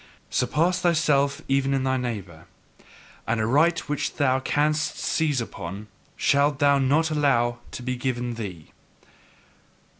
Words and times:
Surpass 0.31 0.81
thyself 0.81 1.43
even 1.47 1.75
in 1.75 1.83
thy 1.83 1.95
neighbour: 1.95 2.47
and 3.27 3.39
a 3.39 3.45
right 3.45 3.87
which 3.87 4.15
thou 4.15 4.39
canst 4.39 4.97
seize 4.97 5.39
upon, 5.39 5.85
shalt 6.15 6.57
thou 6.57 6.79
not 6.79 7.11
allow 7.11 7.59
to 7.69 7.83
be 7.83 7.95
given 7.95 8.33
thee! 8.33 8.71